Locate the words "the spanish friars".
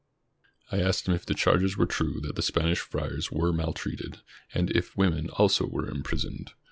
2.35-3.31